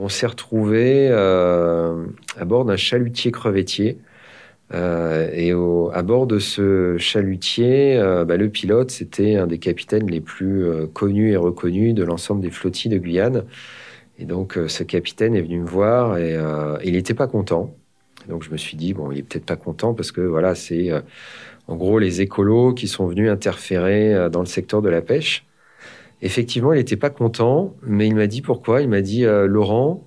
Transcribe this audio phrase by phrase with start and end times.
[0.00, 2.06] On s'est retrouvé euh,
[2.36, 3.98] à bord d'un chalutier crevettier.
[4.72, 10.08] Euh, et à bord de ce chalutier, euh, bah, le pilote, c'était un des capitaines
[10.08, 13.44] les plus connus et reconnus de l'ensemble des flottilles de Guyane.
[14.20, 16.36] Et donc, ce capitaine est venu me voir et
[16.84, 17.74] il n'était pas content.
[18.28, 20.90] Donc, je me suis dit, bon, il est peut-être pas content parce que voilà, c'est
[21.66, 25.47] en gros les écolos qui sont venus interférer dans le secteur de la pêche.
[26.20, 28.82] Effectivement, il n'était pas content, mais il m'a dit pourquoi.
[28.82, 30.04] Il m'a dit euh, Laurent,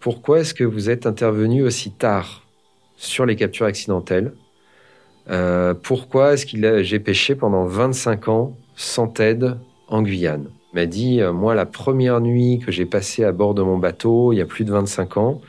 [0.00, 2.46] pourquoi est-ce que vous êtes intervenu aussi tard
[2.96, 4.32] sur les captures accidentelles?
[5.28, 10.48] Euh, Pourquoi est-ce que j'ai pêché pendant 25 ans sans aide en Guyane?
[10.72, 13.76] Il m'a dit euh, moi, la première nuit que j'ai passée à bord de mon
[13.76, 15.40] bateau, il y a plus de 25 ans,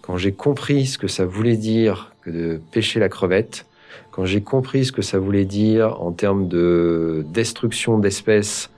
[0.00, 3.66] quand j'ai compris ce que ça voulait dire que de pêcher la crevette,
[4.10, 8.70] quand j'ai compris ce que ça voulait dire en termes de destruction d'espèces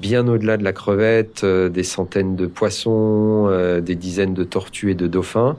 [0.00, 4.92] bien au-delà de la crevette, euh, des centaines de poissons, euh, des dizaines de tortues
[4.92, 5.56] et de dauphins.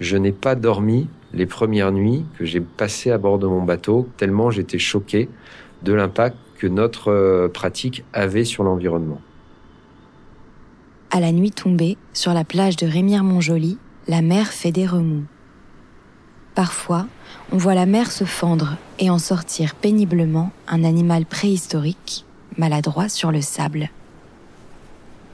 [0.00, 4.08] Je n'ai pas dormi les premières nuits que j'ai passées à bord de mon bateau,
[4.16, 5.28] tellement j'étais choqué
[5.82, 9.20] de l'impact que notre euh, pratique avait sur l'environnement.
[11.10, 15.24] À la nuit tombée, sur la plage de Rémire-Montjoly, la mer fait des remous.
[16.54, 17.06] Parfois,
[17.50, 22.24] on voit la mer se fendre et en sortir péniblement un animal préhistorique
[22.56, 23.90] maladroit sur le sable.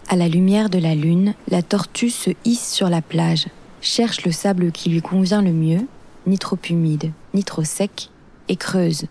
[0.09, 3.49] À la lumière de la lune, la tortue se hisse sur la plage,
[3.81, 5.87] cherche le sable qui lui convient le mieux,
[6.27, 8.11] ni trop humide, ni trop sec,
[8.49, 9.05] et creuse.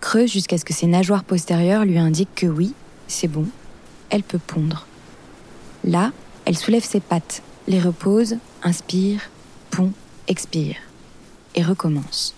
[0.00, 2.72] Creuse jusqu'à ce que ses nageoires postérieures lui indiquent que oui,
[3.08, 3.46] c'est bon,
[4.10, 4.86] elle peut pondre.
[5.82, 6.12] Là,
[6.44, 9.30] elle soulève ses pattes, les repose, inspire,
[9.70, 9.92] pond,
[10.28, 10.76] expire,
[11.56, 12.34] et recommence.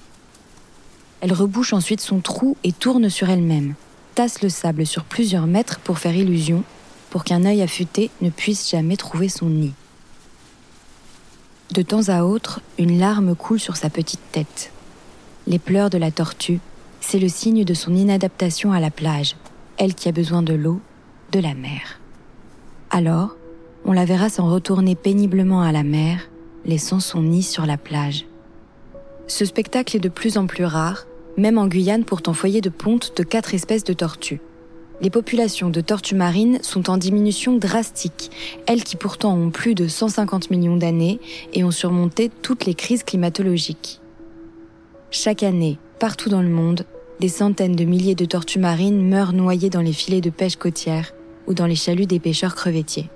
[1.21, 3.75] Elle rebouche ensuite son trou et tourne sur elle-même
[4.17, 6.64] tasse le sable sur plusieurs mètres pour faire illusion,
[7.11, 9.75] pour qu'un œil affûté ne puisse jamais trouver son nid.
[11.70, 14.73] De temps à autre, une larme coule sur sa petite tête.
[15.47, 16.61] Les pleurs de la tortue,
[17.03, 19.36] c'est le signe de son inadaptation à la plage,
[19.77, 20.80] elle qui a besoin de l'eau,
[21.33, 22.01] de la mer.
[22.89, 23.36] Alors,
[23.85, 26.20] on la verra s'en retourner péniblement à la mer,
[26.64, 28.24] laissant son nid sur la plage.
[29.27, 31.05] Ce spectacle est de plus en plus rare,
[31.36, 34.41] même en Guyane pourtant foyer de ponte de quatre espèces de tortues.
[35.02, 38.30] Les populations de tortues marines sont en diminution drastique,
[38.67, 41.20] elles qui pourtant ont plus de 150 millions d'années
[41.52, 44.01] et ont surmonté toutes les crises climatologiques.
[45.11, 46.85] Chaque année, partout dans le monde,
[47.20, 51.13] des centaines de milliers de tortues marines meurent noyées dans les filets de pêche côtière
[51.47, 53.11] ou dans les chaluts des pêcheurs crevettiers.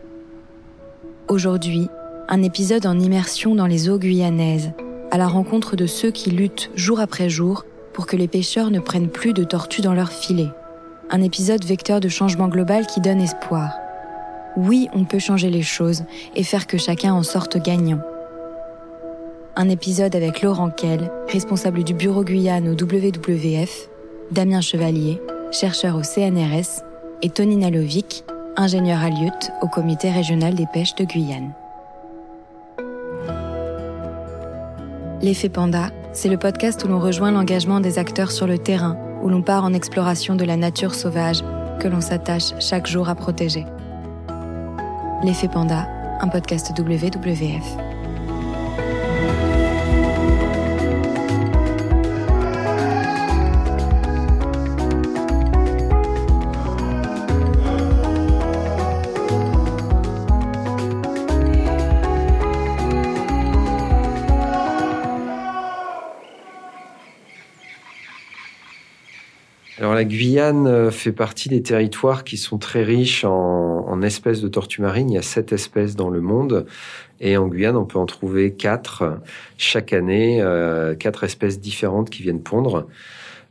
[1.29, 1.89] Aujourd'hui,
[2.29, 4.73] un épisode en immersion dans les eaux guyanaises,
[5.11, 7.65] à la rencontre de ceux qui luttent jour après jour
[8.01, 10.49] pour que les pêcheurs ne prennent plus de tortues dans leurs filets.
[11.11, 13.75] Un épisode vecteur de changement global qui donne espoir.
[14.57, 18.01] Oui, on peut changer les choses et faire que chacun en sorte gagnant.
[19.55, 23.91] Un épisode avec Laurent Kell, responsable du bureau Guyane au WWF,
[24.31, 26.83] Damien Chevalier, chercheur au CNRS,
[27.21, 28.25] et Tony Nalovic,
[28.57, 29.11] ingénieur à
[29.63, 31.53] au comité régional des pêches de Guyane.
[35.21, 39.29] L'effet panda, c'est le podcast où l'on rejoint l'engagement des acteurs sur le terrain, où
[39.29, 41.43] l'on part en exploration de la nature sauvage
[41.79, 43.65] que l'on s'attache chaque jour à protéger.
[45.23, 45.89] L'effet panda,
[46.21, 48.00] un podcast WWF.
[70.01, 74.81] La Guyane euh, fait partie des territoires qui sont très riches en, espèces de tortues
[74.81, 75.11] marines.
[75.11, 76.65] Il y a sept espèces dans le monde.
[77.21, 79.21] Et en Guyane, on peut en trouver quatre
[79.59, 82.87] chaque année, euh, quatre espèces différentes qui viennent pondre.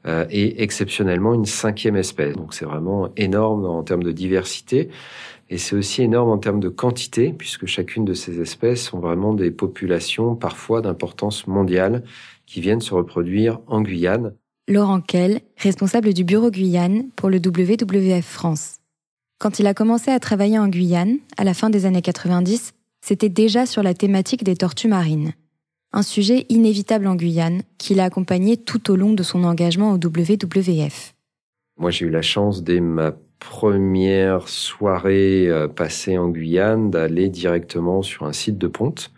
[0.07, 2.35] Euh, et exceptionnellement une cinquième espèce.
[2.35, 4.89] Donc c'est vraiment énorme en termes de diversité.
[5.51, 9.35] Et c'est aussi énorme en termes de quantité, puisque chacune de ces espèces sont vraiment
[9.35, 12.03] des populations parfois d'importance mondiale
[12.47, 14.33] qui viennent se reproduire en Guyane.
[14.69, 18.77] Laurent Kell, responsable du bureau Guyane pour le WWF France.
[19.39, 23.29] Quand il a commencé à travailler en Guyane, à la fin des années 90, c'était
[23.29, 25.33] déjà sur la thématique des tortues marines.
[25.91, 29.95] Un sujet inévitable en Guyane, qu'il a accompagné tout au long de son engagement au
[29.95, 31.15] WWF.
[31.79, 38.03] Moi, j'ai eu la chance, dès ma première soirée euh, passée en Guyane, d'aller directement
[38.03, 39.11] sur un site de ponte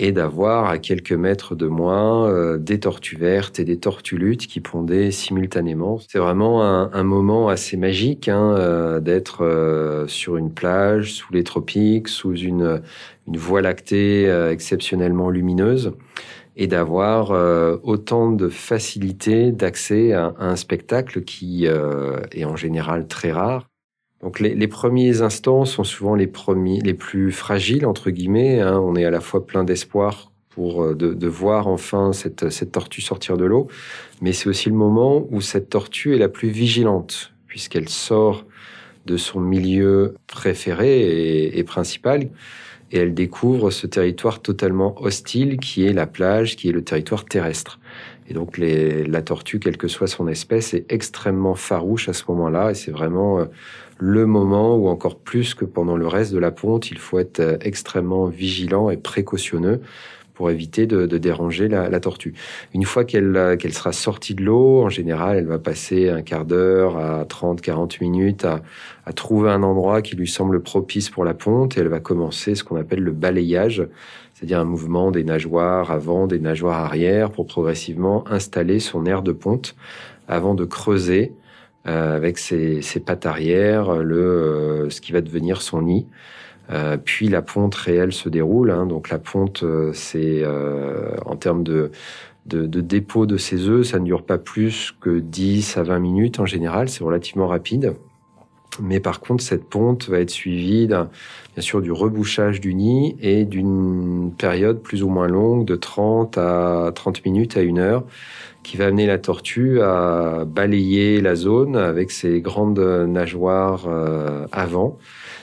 [0.00, 4.46] et d'avoir à quelques mètres de moi euh, des tortues vertes et des tortues luttes
[4.46, 5.98] qui pondaient simultanément.
[6.08, 11.42] C'est vraiment un, moment assez magique hein, euh, d'être euh, sur une plage sous les
[11.42, 12.80] tropiques, sous une,
[13.26, 15.92] une voie lactée exceptionnellement lumineuse
[16.56, 17.30] et d'avoir
[17.82, 23.68] autant de facilité d'accès à, un spectacle qui est en général très rare.
[24.22, 28.60] Donc les, premiers instants sont souvent les premiers, les plus fragiles entre guillemets.
[28.60, 28.78] Hein.
[28.80, 33.00] On est à la fois plein d'espoir pour euh, de, voir enfin cette, cette tortue
[33.00, 33.68] sortir de l'eau,
[34.20, 38.44] mais c'est aussi le moment où cette tortue est la plus vigilante puisqu'elle sort
[39.06, 42.28] de son milieu préféré et, principal
[42.92, 47.24] et elle découvre ce territoire totalement hostile qui est la plage, qui est le territoire
[47.24, 47.80] terrestre.
[48.28, 52.70] Et donc la tortue, quelle que soit son espèce, est extrêmement farouche à ce moment-là
[52.70, 53.44] et c'est vraiment euh,
[53.98, 57.40] le moment où encore plus que pendant le reste de la ponte, il faut être
[57.40, 59.80] euh, extrêmement vigilant et précautionneux
[60.34, 62.32] pour éviter de, déranger la, tortue.
[62.72, 66.44] Une fois euh, qu'elle sera sortie de l'eau, en général, elle va passer un quart
[66.44, 68.62] d'heure à 30, 40 minutes à,
[69.04, 72.54] à, trouver un endroit qui lui semble propice pour la ponte et elle va commencer
[72.54, 73.82] ce qu'on appelle le balayage,
[74.32, 79.32] c'est-à-dire un mouvement des nageoires avant, des nageoires arrière pour progressivement installer son aire de
[79.32, 79.74] ponte
[80.28, 81.32] avant de creuser
[81.84, 86.06] avec ses, pattes arrière, le, euh, ce qui va devenir son nid.
[86.70, 88.70] Euh, puis la ponte réelle se déroule.
[88.70, 88.84] Hein.
[88.86, 89.64] donc la ponte,
[89.94, 90.44] c'est
[91.24, 91.90] en termes de,
[92.46, 95.98] de, de, dépôt de ses œufs, ça ne dure pas plus que 10 à 20
[95.98, 97.94] minutes en général, c'est relativement rapide.
[98.80, 101.08] Mais par contre, cette ponte va être suivie bien
[101.58, 106.92] sûr du rebouchage du nid et d'une période plus ou moins longue de 30 à
[106.94, 108.04] 30 minutes à une heure
[108.68, 114.98] qui va amener la tortue à balayer la zone avec ses grandes nageoires euh, avant.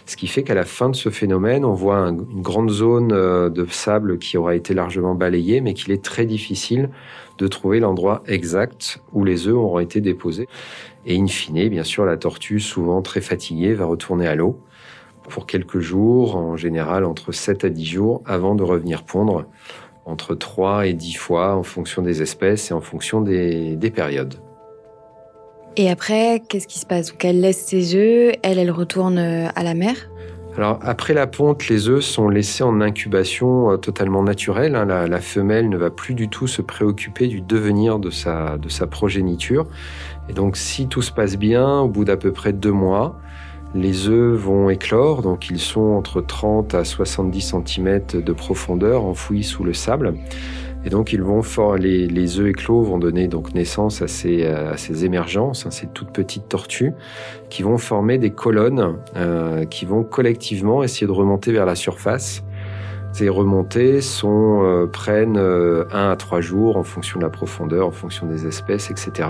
[0.05, 3.49] Ce qui fait qu'à la fin de ce phénomène, on voit une grande zone euh,
[3.49, 6.91] de sable qui aura été largement balayée, mais qu'il est très difficile
[7.39, 10.47] de trouver l'endroit exact où les œufs auront été déposés.
[11.07, 14.59] Et in fine, bien sûr, la tortue, souvent très fatiguée, va retourner à l'eau
[15.29, 19.45] pour quelques jours, en général entre 7 à 10 jours, avant de revenir pondre
[20.05, 24.35] entre 3 et 10 fois en fonction des espèces et en fonction des, des périodes.
[25.77, 27.11] Et après, qu'est-ce qui se passe?
[27.11, 29.95] Donc elle laisse ses œufs, elle, elle retourne euh, à la mer?
[30.57, 34.75] Alors après la ponte, les œufs sont laissés en incubation euh, totalement naturelle.
[34.75, 34.85] Hein.
[34.85, 38.69] La, la, femelle ne va plus du tout se préoccuper du devenir de sa, de
[38.69, 39.67] sa progéniture.
[40.29, 43.19] Et donc si tout se passe bien, au bout d'à peu près deux mois,
[43.75, 49.43] les œufs vont éclore, donc ils sont entre 30 à 70 cm de profondeur, enfouis
[49.43, 50.15] sous le sable.
[50.85, 51.41] Et donc ils vont
[51.77, 55.87] les, les œufs éclos vont donner donc naissance à ces, à ces émergences, hein, ces
[55.87, 56.93] toutes petites tortues,
[57.49, 62.43] qui vont former des colonnes euh, qui vont collectivement essayer de remonter vers la surface.
[63.13, 67.87] Ces remontées sont, euh, prennent euh, un à trois jours en fonction de la profondeur,
[67.87, 69.29] en fonction des espèces, etc.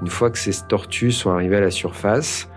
[0.00, 2.48] Une fois que ces tortues sont arrivées à la surface,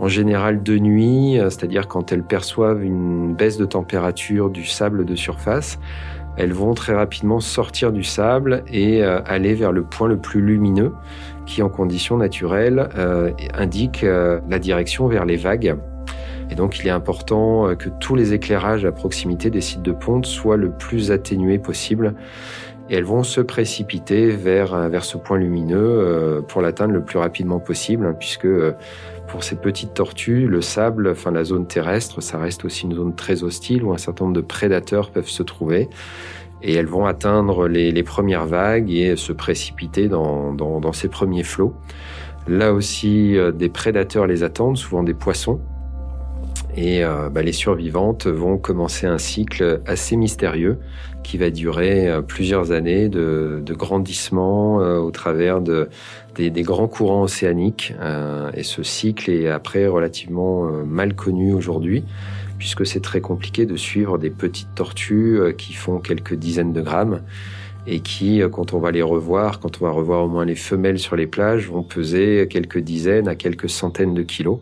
[0.00, 5.04] en général de nuit, euh, c'est-à-dire quand elles perçoivent une baisse de température du sable
[5.04, 5.78] de surface,
[6.38, 10.40] elles vont très rapidement sortir du sable et euh, aller vers le point le plus
[10.40, 10.94] lumineux
[11.44, 15.76] qui, en conditions naturelles, euh, indique la direction vers les vagues.
[16.48, 20.26] Et donc, il est important que tous les éclairages à proximité des sites de ponte
[20.26, 22.14] soient le plus atténués possible.
[22.88, 27.60] Et elles vont se précipiter vers, vers ce point lumineux pour l'atteindre le plus rapidement
[27.60, 28.48] possible, hein, puisque
[29.30, 33.14] pour ces petites tortues, le sable, enfin la zone terrestre, ça reste aussi une zone
[33.14, 35.88] très hostile où un certain nombre de prédateurs peuvent se trouver.
[36.62, 41.74] Et elles vont atteindre les, premières vagues et se précipiter dans, dans, ces premiers flots.
[42.48, 45.60] Là aussi, euh, des prédateurs les attendent, souvent des poissons.
[46.76, 50.78] Et euh, bah, les survivantes vont commencer un cycle assez mystérieux
[51.22, 55.88] qui va durer euh, plusieurs années de, de grandissement au travers de,
[56.34, 57.94] des, grands courants océaniques.
[58.00, 62.04] Euh, et ce cycle est après relativement euh, mal connu aujourd'hui,
[62.58, 66.80] puisque c'est très compliqué de suivre des petites tortues euh, qui font quelques dizaines de
[66.80, 67.22] grammes
[67.86, 70.98] et qui, quand on va les revoir, quand on va revoir au moins les femelles
[70.98, 74.58] sur les plages, vont peser quelques dizaines à quelques centaines de kilos.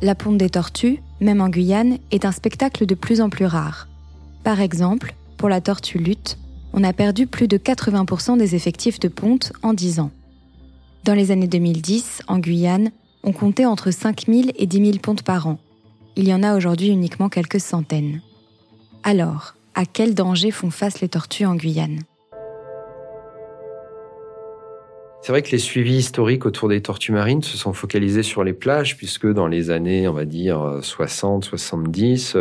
[0.00, 3.88] La ponte des tortues, même en Guyane, est un spectacle de plus en plus rare.
[4.42, 6.38] Par exemple, pour la tortue lutte,
[6.78, 10.12] on a perdu plus de 80% des effectifs de ponte en 10 ans.
[11.02, 12.92] Dans les années 2010, en Guyane,
[13.24, 15.58] on comptait entre 5 000 et 10 000 pontes par an.
[16.14, 18.20] Il y en a aujourd'hui uniquement quelques centaines.
[19.02, 22.02] Alors, à quel danger font face les tortues en Guyane?
[25.28, 28.54] C'est vrai que les suivis historiques autour des tortues marines se sont focalisés sur les
[28.54, 32.38] plages, puisque dans les années, on va dire, 60, 70,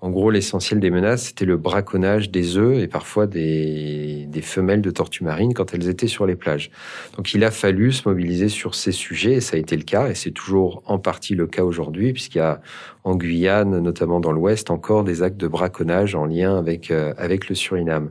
[0.00, 4.82] en gros, l'essentiel des menaces, c'était le braconnage des œufs et parfois des, des, femelles
[4.82, 6.72] de tortues marines quand elles étaient sur les plages.
[7.16, 10.08] Donc il a fallu se mobiliser sur ces sujets, et ça a été le cas,
[10.08, 12.60] et c'est toujours en partie le cas aujourd'hui, puisqu'il y a
[13.04, 17.48] en Guyane, notamment dans l'Ouest, encore des actes de braconnage en lien avec, euh, avec
[17.48, 18.10] le Suriname.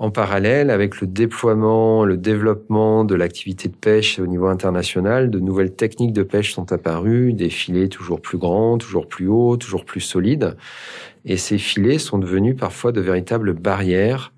[0.00, 5.38] En parallèle, avec le déploiement, le développement de l'activité de pêche au niveau international, de
[5.38, 9.84] nouvelles techniques de pêche sont apparues, des filets toujours plus grands, toujours plus hauts, toujours
[9.84, 10.56] plus solides.
[11.26, 14.32] Et ces filets sont devenus parfois de véritables barrières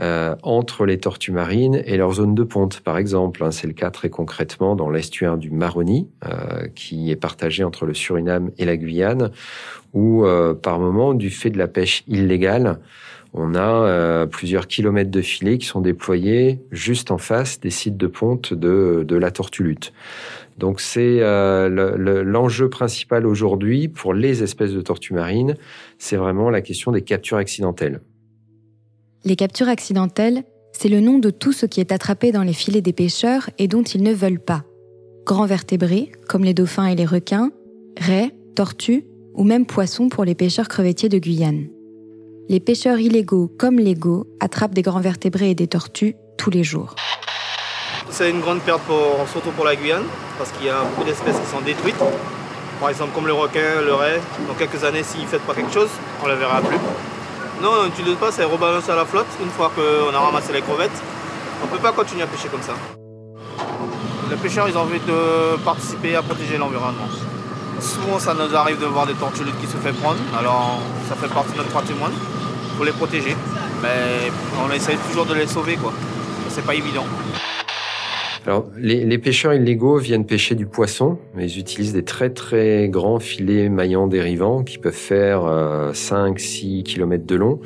[0.00, 3.44] euh, entre les tortues marines et leur zone de ponte, par exemple.
[3.44, 3.52] Hein.
[3.52, 7.94] C'est le cas très concrètement dans l'estuaire du Maroni, euh, qui est partagé entre le
[7.94, 9.30] Suriname et la Guyane,
[9.94, 12.80] où euh, par moment, du fait de la pêche illégale,
[13.36, 17.96] on a euh, plusieurs kilomètres de filets qui sont déployés juste en face des sites
[17.96, 19.92] de ponte de, de la tortue-lutte.
[20.58, 21.68] Donc c'est euh,
[22.24, 25.56] l'enjeu principal aujourd'hui pour les espèces de tortues marines,
[25.98, 28.00] c'est vraiment la question des captures accidentelles.
[29.24, 32.80] Les captures accidentelles, c'est le nom de tout ce qui est attrapé dans les filets
[32.80, 34.64] des pêcheurs et dont ils ne veulent pas.
[35.26, 37.50] Grands vertébrés, comme les dauphins et les requins,
[37.98, 41.66] raies, tortues ou même poissons pour les pêcheurs crevettiers de Guyane.
[42.48, 46.94] Les pêcheurs illégaux comme légaux attrapent des grands vertébrés et des tortues tous les jours.
[48.08, 50.04] C'est une grande perte pour, surtout pour la Guyane,
[50.38, 51.98] parce qu'il y a beaucoup d'espèces qui sont détruites.
[52.78, 54.20] Par exemple comme le requin, le ray.
[54.46, 55.88] Dans quelques années, s'ils ne font pas quelque chose,
[56.22, 56.78] on ne le verra plus.
[57.60, 60.60] Non, tu ne pas, c'est rebalancer à la flotte une fois qu'on a ramassé les
[60.60, 61.02] crevettes.
[61.62, 62.74] On ne peut pas continuer à pêcher comme ça.
[64.30, 67.08] Les pêcheurs, ils ont envie de participer à protéger l'environnement.
[67.80, 71.32] Souvent, ça nous arrive de voir des tortues qui se font prendre, alors ça fait
[71.32, 72.12] partie de notre patrimoine
[72.76, 73.36] pour les protéger.
[73.82, 74.30] Mais
[74.64, 75.92] on essaie toujours de les sauver, quoi.
[76.48, 77.04] C'est pas évident.
[78.46, 83.68] Alors, les, pêcheurs illégaux viennent pêcher du poisson, ils utilisent des très très grands filets
[83.68, 87.60] maillants dérivants qui peuvent faire 5-6 euh, km de long,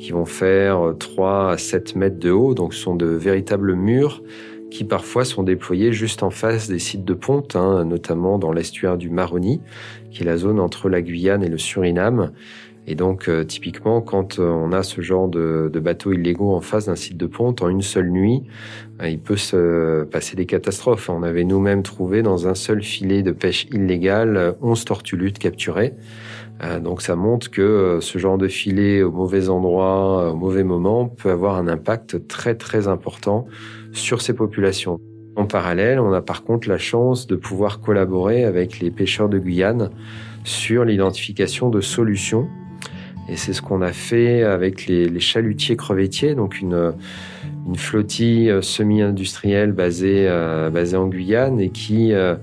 [0.00, 3.74] qui vont faire 3 euh, à 7 mètres de haut, donc ce sont de véritables
[3.74, 4.20] murs
[4.70, 8.98] qui parfois sont déployés juste en face des sites de ponte, hein, notamment dans l'estuaire
[8.98, 9.60] du Maroni,
[10.10, 12.32] qui est la zone entre la Guyane et le Suriname,
[12.88, 16.60] et donc, euh, typiquement, quand euh, on a ce genre de, de bateaux illégaux en
[16.60, 18.44] face d'un site de ponte, en une seule nuit,
[19.02, 21.10] euh, il peut se passer des catastrophes.
[21.10, 25.94] On avait nous-mêmes trouvé dans un seul filet de pêche illégale 11 tortues luttes capturées.
[26.82, 31.30] donc, ça montre que ce genre de filet au mauvais endroit, au mauvais moment, peut
[31.30, 33.46] avoir un impact très, très important
[33.96, 34.98] sur ces populations.
[35.36, 39.38] En parallèle, on a par contre la chance de pouvoir collaborer avec les pêcheurs de
[39.38, 39.90] Guyane
[40.44, 42.48] sur l'identification de solutions
[43.28, 46.92] et c'est ce qu'on a fait avec les, chalutiers crevettiers, donc une,
[47.66, 52.36] une flottille euh, semi-industrielle basée, euh, basée en Guyane et qui euh,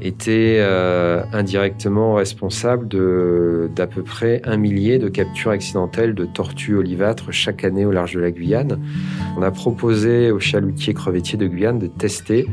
[0.00, 6.76] était euh, indirectement responsable de d'à peu près un millier de captures accidentelles de tortues
[6.76, 8.78] olivâtres chaque année au large de la Guyane.
[9.36, 12.46] On a proposé aux chalutiers crevettiers de Guyane de tester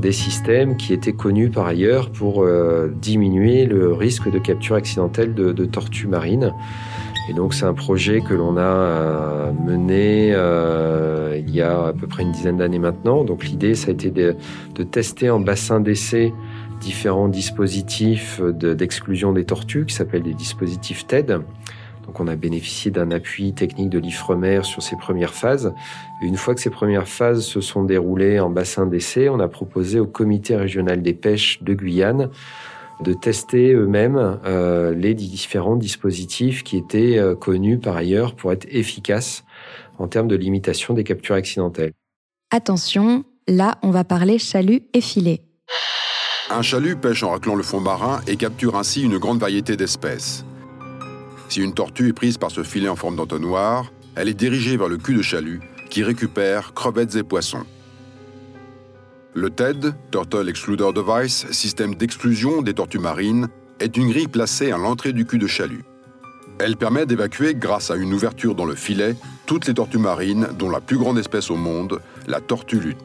[0.00, 5.34] des systèmes qui étaient connus par ailleurs pour euh, diminuer le risque de capture accidentelle
[5.34, 6.52] de, de tortues marines.
[7.28, 11.92] Et donc c'est un projet que l'on a euh, mené euh, il y a à
[11.92, 13.24] peu près une dizaine d'années maintenant.
[13.24, 14.34] Donc l'idée, ça a été de,
[14.74, 16.32] de tester en bassin d'essai
[16.78, 21.40] différents dispositifs d'exclusion des tortues qui s'appellent des dispositifs TED.
[22.06, 25.74] Donc on a bénéficié d'un appui technique de l'IFREMER sur ces premières phases.
[26.22, 30.00] Une fois que ces premières phases se sont déroulées en bassin d'essai, on a proposé
[30.00, 32.30] au comité régional des pêches de Guyane
[33.02, 38.66] de tester eux-mêmes euh, les différents dispositifs qui étaient euh, connus par ailleurs pour être
[38.70, 39.44] efficaces
[39.98, 41.92] en termes de limitation des captures accidentelles.
[42.50, 45.42] Attention, là on va parler chalut et filet.
[46.50, 50.46] Un chalut pêche en raclant le fond marin et capture ainsi une grande variété d'espèces.
[51.50, 54.88] Si une tortue est prise par ce filet en forme d'entonnoir, elle est dirigée vers
[54.88, 57.64] le cul de chalut qui récupère crevettes et poissons.
[59.34, 64.78] Le TED, Turtle Excluder Device, système d'exclusion des tortues marines, est une grille placée à
[64.78, 65.84] l'entrée du cul de chalut.
[66.58, 70.70] Elle permet d'évacuer, grâce à une ouverture dans le filet, toutes les tortues marines, dont
[70.70, 73.04] la plus grande espèce au monde, la tortue lutte.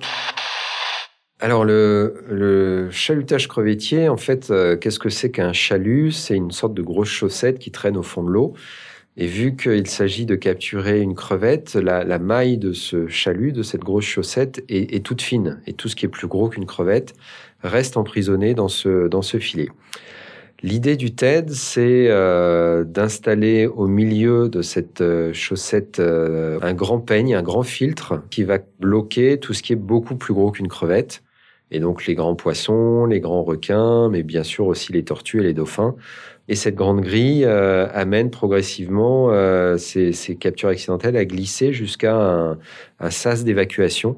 [1.43, 6.13] Alors le, chalutage crevettier, en fait, euh, qu'est-ce que c'est qu'un chalut?
[6.13, 8.53] C'est une sorte de grosse chaussette qui traîne au fond de l'eau.
[9.17, 13.81] Et vu qu'il s'agit de capturer une crevette, la, maille de ce chalut, de cette
[13.81, 15.59] grosse chaussette, est, toute fine.
[15.67, 17.13] Et tout ce qui est plus gros qu'une crevette
[17.61, 19.67] reste emprisonné dans ce, dans ce filet.
[20.61, 27.01] L'idée du TED, c'est euh, d'installer au milieu de cette euh, chaussette euh, un grand
[27.01, 30.69] peigne, un grand filtre qui va bloquer tout ce qui est beaucoup plus gros qu'une
[30.69, 31.21] crevette.
[31.73, 35.43] Et donc les grands poissons, les grands requins, mais bien sûr aussi les tortues et
[35.43, 35.95] les dauphins.
[36.47, 39.29] Et cette grande grille amène progressivement
[39.77, 42.57] ces, ces, captures accidentelles à glisser jusqu'à un,
[42.99, 44.17] un sas d'évacuation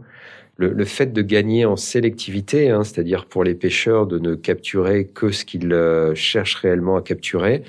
[0.58, 5.32] le, fait de gagner en sélectivité, hein, c'est-à-dire pour les pêcheurs de ne capturer que
[5.32, 7.64] ce qu'ils euh, cherchent réellement à capturer,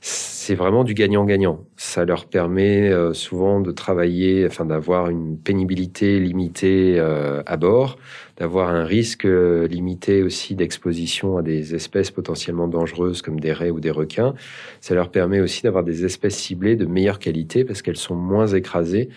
[0.00, 1.64] c'est vraiment du gagnant-gagnant.
[1.76, 7.98] Ça leur permet euh, souvent de travailler, enfin d'avoir une pénibilité limitée euh, à bord,
[8.36, 13.80] d'avoir un risque limité aussi d'exposition à des espèces potentiellement dangereuses comme des raies ou
[13.80, 14.34] des requins.
[14.80, 18.46] Ça leur permet aussi d'avoir des espèces ciblées de meilleure qualité parce qu'elles sont moins
[18.46, 19.08] écrasées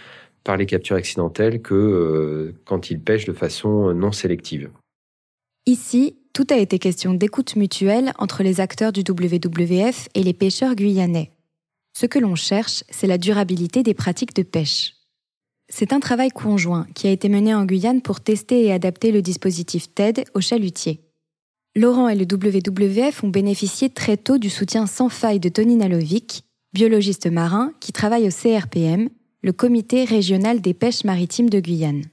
[0.44, 4.70] par les captures accidentelles que euh, quand ils pêchent de façon non sélective.
[5.68, 10.76] Ici, tout a été question d'écoute mutuelle entre les acteurs du WWF et les pêcheurs
[10.76, 11.32] guyanais.
[11.94, 14.96] Ce que l'on cherche, c'est la durabilité des pratiques de pêche.
[15.70, 19.22] C'est un travail conjoint qui a été mené en Guyane pour tester et adapter le
[19.22, 21.02] dispositif TED aux chalutiers.
[21.76, 26.44] Laurent et le WWF ont bénéficié très tôt du soutien sans faille de Tony Nalovic,
[26.74, 29.10] biologiste marin qui travaille au CRPM
[29.44, 32.04] le Comité régional des pêches maritimes de Guyane.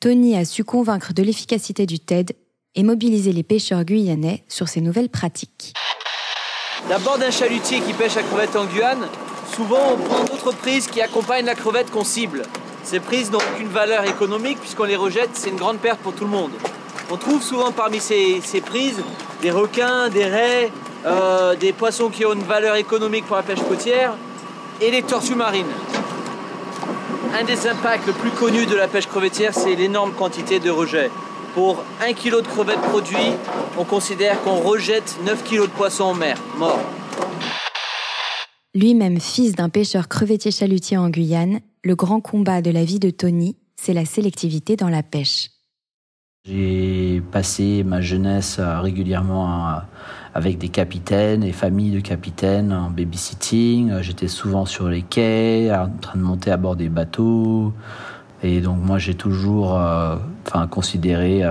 [0.00, 2.36] Tony a su convaincre de l'efficacité du TED
[2.76, 5.72] et mobiliser les pêcheurs guyanais sur ces nouvelles pratiques.
[6.88, 9.08] D'abord d'un chalutier qui pêche à crevette en Guyane,
[9.52, 12.42] souvent on prend d'autres prises qui accompagnent la crevette qu'on cible.
[12.84, 16.24] Ces prises n'ont aucune valeur économique puisqu'on les rejette, c'est une grande perte pour tout
[16.24, 16.52] le monde.
[17.10, 19.02] On trouve souvent parmi ces, prises
[19.42, 20.70] des requins, des raies,
[21.06, 24.14] euh, des poissons qui ont une valeur économique pour la pêche côtière
[24.80, 25.66] et des tortues marines.
[27.34, 31.10] Un des impacts le plus connus de la pêche crevettière, c'est l'énorme quantité de rejets.
[31.56, 33.32] Pour 1 kg de crevettes produit,
[33.78, 36.78] on considère qu'on rejette 9 kg de poissons en mer, morts.
[38.74, 43.08] Lui-même fils d'un pêcheur crevettier chalutier en Guyane, le grand combat de la vie de
[43.08, 45.48] Tony, c'est la sélectivité dans la pêche.
[46.44, 49.80] J'ai passé ma jeunesse euh, régulièrement
[50.34, 53.92] avec des capitaines et familles de capitaines en babysitting.
[53.92, 57.72] Euh, j'étais souvent sur les quais, en train de monter à bord des bateaux.
[58.42, 60.16] Et donc moi j'ai toujours euh,
[60.46, 61.42] enfin, considéré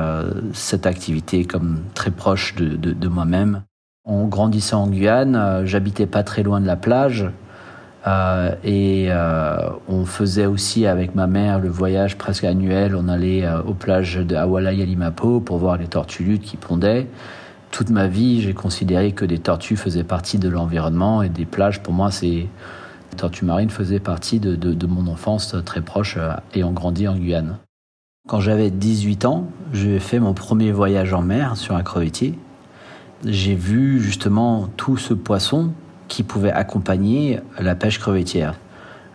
[0.53, 3.63] cette activité comme très proche de, moi-même.
[4.03, 7.27] En grandissant en Guyane, j'habitais pas très loin de la plage.
[8.07, 12.95] Euh, et euh, on faisait aussi avec ma mère le voyage presque annuel.
[12.95, 16.57] On allait euh, aux plages de Awala et Limapo pour voir les tortues luttes qui
[16.57, 17.07] pondaient.
[17.71, 21.81] Toute ma vie, j'ai considéré que des tortues faisaient partie de l'environnement et des plages,
[21.81, 22.47] pour moi, c'est
[23.15, 26.17] les tortues marines faisaient partie de, mon enfance très proche
[26.53, 27.59] et ont grandi en Guyane.
[28.27, 32.37] Quand j'avais 18 ans, j'ai fait mon premier voyage en mer sur un crevettier.
[33.23, 35.71] J'ai vu justement tout ce poisson
[36.09, 38.55] qui pouvait accompagner la pêche crevettière.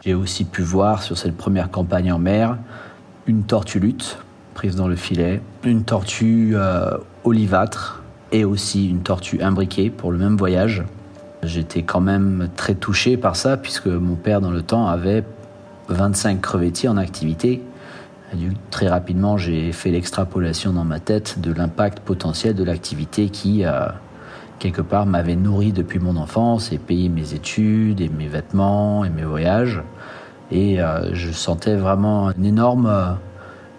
[0.03, 2.57] J'ai aussi pu voir sur cette première campagne en mer
[3.27, 4.17] une tortue lutte
[4.55, 10.17] prise dans le filet, une tortue euh, olivâtre et aussi une tortue imbriquée pour le
[10.17, 10.85] même voyage.
[11.43, 15.25] J'étais quand même très touché par ça puisque mon père dans le temps avait
[15.89, 17.63] 25 crevettiers en activité.
[18.71, 23.87] très rapidement, j'ai fait l'extrapolation dans ma tête de l'impact potentiel de l'activité qui, euh,
[24.59, 29.11] quelque part, m'avait nourri depuis mon enfance et payé mes études et mes vêtements et
[29.11, 29.83] mes voyages.
[30.53, 33.13] Et euh, je sentais vraiment une énorme euh,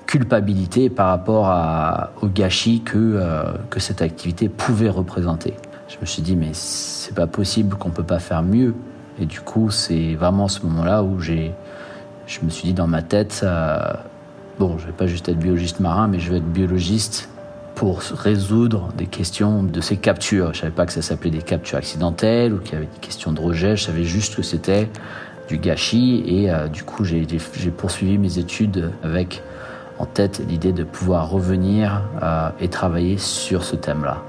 [0.07, 1.47] culpabilité par rapport
[2.21, 5.53] au gâchis que, que cette activité pouvait représenter.
[5.91, 8.73] Je me suis dit, mais c'est pas possible qu'on peut pas faire mieux.
[9.19, 11.53] Et du coup, c'est vraiment ce moment-là où j'ai,
[12.27, 13.45] je me suis dit dans ma tête,
[14.57, 17.29] bon, je vais pas juste être biologiste marin, mais je vais être biologiste
[17.75, 20.53] pour résoudre des questions de ces captures.
[20.53, 23.33] Je savais pas que ça s'appelait des captures accidentelles ou qu'il y avait des questions
[23.33, 23.75] de rejet.
[23.75, 24.89] Je savais juste que c'était
[25.47, 27.25] du gâchis et euh, du coup j'ai
[27.75, 29.41] poursuivi mes études avec
[29.99, 34.21] en tête l'idée de pouvoir revenir euh, et travailler sur ce thème-là.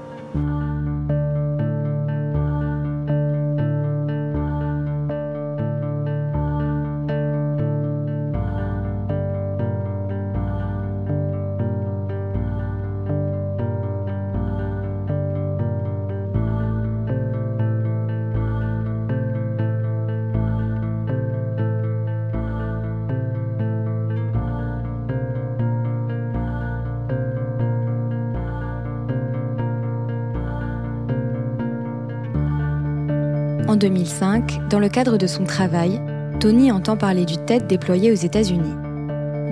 [33.83, 35.99] 2005, dans le cadre de son travail,
[36.39, 38.75] Tony entend parler du TED déployé aux États-Unis.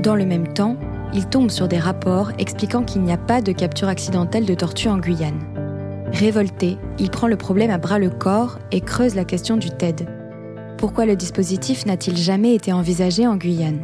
[0.03, 0.77] Dans le même temps,
[1.13, 4.87] il tombe sur des rapports expliquant qu'il n'y a pas de capture accidentelle de tortues
[4.87, 5.41] en Guyane.
[6.13, 10.07] Révolté, il prend le problème à bras le corps et creuse la question du TED.
[10.77, 13.81] Pourquoi le dispositif n'a-t-il jamais été envisagé en Guyane?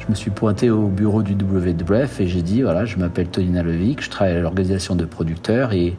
[0.00, 3.50] Je me suis pointé au bureau du WWF et j'ai dit voilà, je m'appelle Tony
[3.50, 5.96] Nalovic, je travaille à l'organisation de producteurs et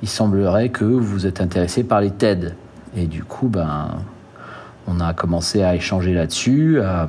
[0.00, 2.54] il semblerait que vous êtes intéressé par les TED.
[2.96, 3.88] Et du coup, ben,
[4.86, 6.78] on a commencé à échanger là-dessus.
[6.78, 7.06] Euh,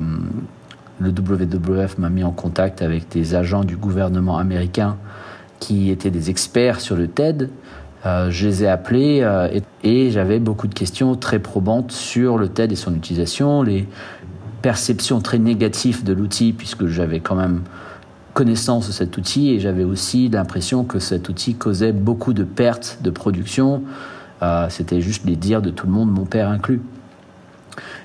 [1.00, 4.96] le WWF m'a mis en contact avec des agents du gouvernement américain
[5.60, 7.50] qui étaient des experts sur le TED.
[8.06, 9.48] Euh, je les ai appelés euh,
[9.82, 13.88] et, j'avais beaucoup de questions très probantes sur le TED et son utilisation, les
[14.62, 17.62] perceptions très négatives de l'outil, puisque j'avais quand même
[18.34, 22.98] connaissance de cet outil et j'avais aussi l'impression que cet outil causait beaucoup de pertes
[23.02, 23.82] de production.
[24.42, 26.82] Euh, c'était juste les dires de tout le monde, mon père inclus.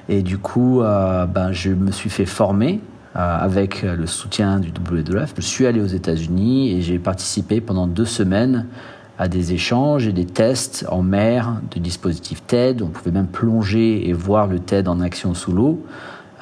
[0.07, 2.81] Et du coup, ben, je me suis fait former
[3.15, 5.33] euh, avec le soutien du WWF.
[5.35, 8.67] Je suis allé aux États-Unis et j'ai participé pendant deux semaines
[9.17, 12.83] à des échanges et des tests en mer de dispositifs TED.
[12.83, 15.83] On pouvait même plonger et voir le TED en action sous l'eau.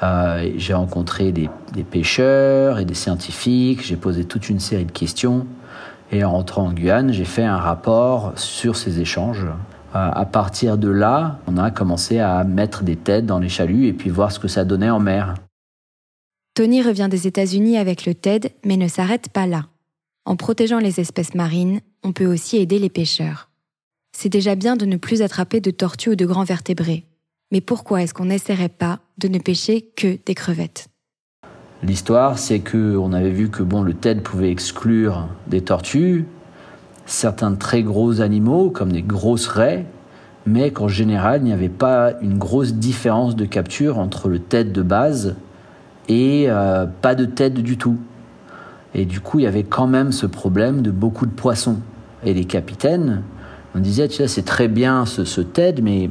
[0.02, 4.92] Euh, j'ai rencontré des, des, pêcheurs et des scientifiques, j'ai posé toute une série de
[4.92, 5.46] questions.
[6.12, 9.46] Et en rentrant en Guyane, j'ai fait un rapport sur ces échanges.
[9.94, 13.86] Euh, à partir de là, on a commencé à mettre des TED dans les chaluts
[13.86, 15.34] et puis voir ce que ça donnait en mer.
[16.54, 19.66] Tony revient des États-Unis avec le TED, mais ne s'arrête pas là.
[20.26, 23.48] En protégeant les espèces marines, on peut aussi aider les pêcheurs.
[24.12, 27.04] C'est déjà bien de ne plus attraper de tortues ou de grands vertébrés.
[27.50, 30.88] Mais pourquoi est-ce qu'on n'essaierait pas de ne pêcher que des crevettes?
[31.82, 36.26] L'histoire, c'est que on avait vu que bon, le TED pouvait exclure des tortues,
[37.08, 39.86] certains très gros animaux comme des grosses raies,
[40.46, 44.72] mais qu'en général, il n'y avait pas une grosse différence de capture entre le TED
[44.72, 45.34] de base
[46.08, 47.96] et euh, pas de tête du tout.
[48.94, 51.78] Et du coup, il y avait quand même ce problème de beaucoup de poissons.
[52.24, 53.22] Et les capitaines,
[53.74, 56.10] on disait, tu sais, c'est très bien ce, ce TED, mais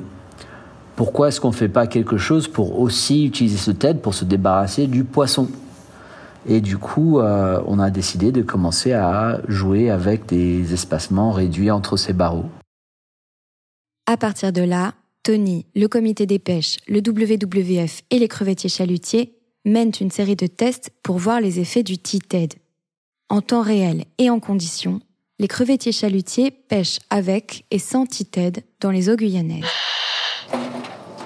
[0.96, 4.26] pourquoi est-ce qu'on ne fait pas quelque chose pour aussi utiliser ce TED pour se
[4.26, 5.48] débarrasser du poisson?
[6.48, 11.72] Et du coup, euh, on a décidé de commencer à jouer avec des espacements réduits
[11.72, 12.46] entre ces barreaux.
[14.06, 19.34] À partir de là, Tony, le comité des pêches, le WWF et les crevettiers chalutiers
[19.66, 22.54] mènent une série de tests pour voir les effets du T-TED.
[23.28, 25.02] En temps réel et en conditions,
[25.40, 29.66] les crevettiers chalutiers pêchent avec et sans T-TED dans les eaux guyanaises.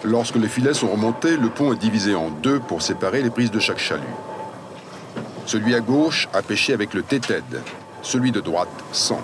[0.03, 3.51] Lorsque les filets sont remontés, le pont est divisé en deux pour séparer les prises
[3.51, 4.01] de chaque chalut.
[5.45, 7.61] Celui à gauche a pêché avec le T-TED,
[8.01, 9.21] celui de droite sans.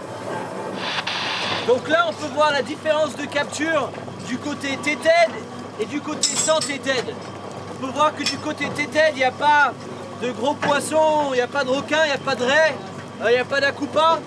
[1.68, 3.90] Donc là, on peut voir la différence de capture
[4.28, 5.32] du côté T-TED
[5.80, 7.14] et du côté sans T-TED
[7.78, 9.72] on peut voir que du côté Tétel, il n'y a pas
[10.22, 12.76] de gros poissons, il n'y a pas de requins, il n'y a pas de raies,
[13.22, 14.20] euh, il n'y a pas d'acoupa.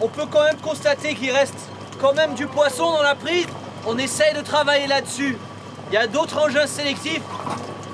[0.00, 1.54] On peut quand même constater qu'il reste
[2.00, 3.46] quand même du poisson dans la prise.
[3.86, 5.36] On essaye de travailler là-dessus.
[5.90, 7.22] Il y a d'autres engins sélectifs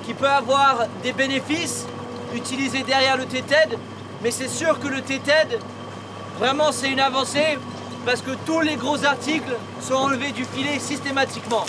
[0.04, 1.86] qui peuvent avoir des bénéfices
[2.34, 3.78] utilisés derrière le TTED,
[4.22, 5.60] mais c'est sûr que le TTED,
[6.38, 7.58] vraiment c'est une avancée
[8.04, 11.64] parce que tous les gros articles sont enlevés du filet systématiquement.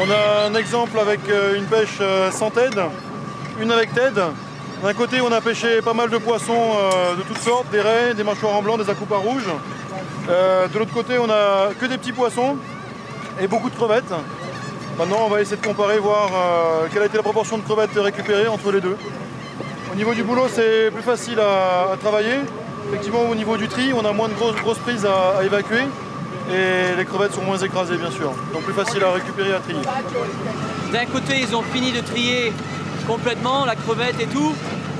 [0.00, 2.80] On a un exemple avec euh, une pêche euh, sans TED,
[3.60, 4.20] une avec TED.
[4.82, 8.14] D'un côté, on a pêché pas mal de poissons euh, de toutes sortes, des raies,
[8.14, 9.50] des mâchoires en blanc, des acoupas rouges.
[10.26, 12.56] de l'autre côté, on a que des petits poissons
[13.40, 14.12] et beaucoup de crevettes.
[14.98, 16.30] Maintenant, on va essayer de comparer, voir
[16.92, 18.96] quelle a été la proportion de crevettes récupérées entre les deux.
[19.90, 22.40] Au niveau du boulot, c'est plus facile à, travailler.
[22.88, 25.82] Effectivement, au niveau du tri, on a moins de grosses, prises à évacuer
[26.50, 29.60] et les crevettes sont moins écrasées bien sûr, donc plus facile à récupérer et à
[29.60, 29.80] trier.
[30.92, 32.52] D'un côté ils ont fini de trier
[33.06, 34.52] complètement la crevette et tout,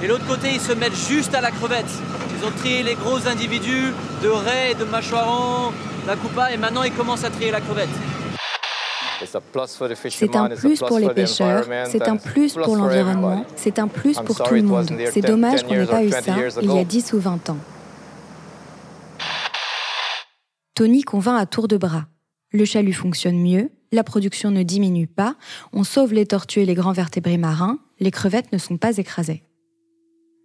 [0.02, 1.90] et l'autre côté ils se mettent juste à la crevette.
[2.38, 5.72] Ils ont trié les gros individus de raies, de mâchoirons,
[6.22, 7.88] coupa et maintenant ils commencent à trier la crevette.
[9.26, 14.42] C'est un plus pour les pêcheurs, c'est un plus pour l'environnement, c'est un plus pour
[14.42, 14.90] tout le monde.
[15.12, 17.58] C'est dommage qu'on n'ait pas eu ça il y a 10 ou 20 ans.
[20.74, 22.06] Tony convainc à tour de bras.
[22.50, 25.37] Le chalut fonctionne mieux, la production ne diminue pas,
[25.72, 29.42] on sauve les tortues et les grands vertébrés marins, les crevettes ne sont pas écrasées.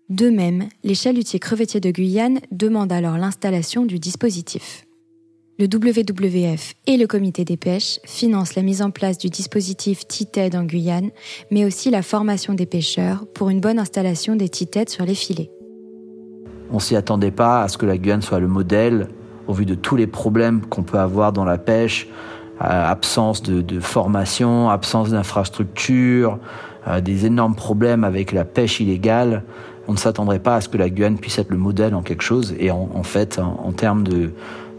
[0.09, 4.86] De même, les chalutiers crevettiers de Guyane demandent alors l'installation du dispositif.
[5.59, 10.55] Le WWF et le comité des pêches financent la mise en place du dispositif TITED
[10.55, 11.09] en Guyane,
[11.49, 15.49] mais aussi la formation des pêcheurs pour une bonne installation des TITED sur les filets.
[16.71, 19.07] On s'y attendait pas à ce que la Guyane soit le modèle
[19.47, 22.07] au vu de tous les problèmes qu'on peut avoir dans la pêche,
[22.61, 26.37] euh, absence de, formation, absence d'infrastructure,
[26.87, 29.43] euh, des énormes problèmes avec la pêche illégale.
[29.87, 32.21] on ne s'attendrait pas à ce que la Guyane puisse être le modèle en quelque
[32.21, 32.53] chose.
[32.59, 34.31] Et en, fait, en, termes de,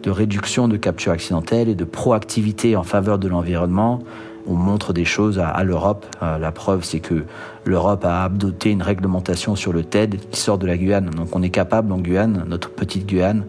[0.07, 4.01] réduction de capture accidentelle et de proactivité en faveur de l'environnement,
[4.47, 6.07] on montre des choses à, l'Europe.
[6.23, 7.25] Euh, la preuve, c'est que
[7.65, 11.11] l'Europe a adopté une réglementation sur le TED qui sort de la Guyane.
[11.11, 13.45] Donc on est capable en Guyane, notre petite Guyane,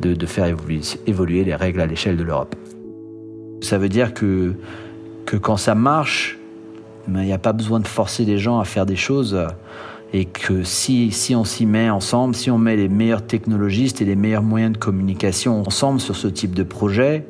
[0.00, 2.56] de, faire évoluer, évoluer, les règles à l'échelle de l'Europe.
[3.60, 4.54] Ça veut dire que,
[5.26, 6.38] que quand ça marche,
[7.06, 9.38] ben, il n'y a pas besoin de forcer les gens à faire des choses
[10.12, 14.04] et que si, si on s'y met ensemble, si on met les meilleurs technologistes et
[14.04, 17.24] les meilleurs moyens de communication ensemble sur ce type de projet,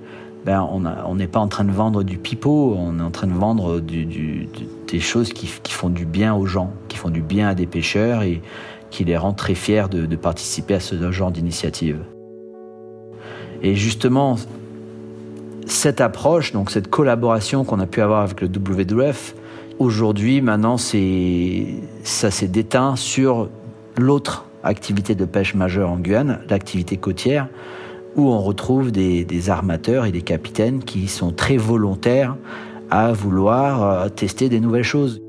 [0.46, 3.34] ben on n'est pas en train de vendre du pipeau, on est en train de
[3.34, 7.66] vendre des choses qui, font du bien aux gens, qui font du bien à des
[7.66, 8.40] pêcheurs et
[8.90, 11.98] qui les rend très fiers de, de participer à ce genre d'initiative.
[13.62, 14.36] Et justement,
[15.66, 19.34] cette approche, donc cette collaboration qu'on a pu avoir avec le WWF,
[19.80, 23.48] Aujourd'hui, maintenant, ça s'est déteint sur
[23.96, 27.48] l'autre activité de pêche majeure en Guyane, l'activité côtière,
[28.14, 32.36] où on retrouve des, des, armateurs et des capitaines qui sont très volontaires
[32.90, 35.22] à vouloir euh, tester des nouvelles choses.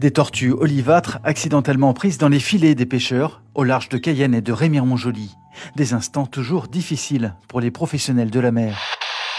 [0.00, 4.40] Des tortues olivâtres accidentellement prises dans les filets des pêcheurs au large de Cayenne et
[4.40, 5.36] de Rémire-Montjoly.
[5.76, 8.78] Des instants toujours difficiles pour les professionnels de la mer.